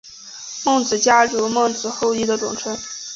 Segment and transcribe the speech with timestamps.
[0.65, 2.75] 孟子家族是孟子后裔的总称。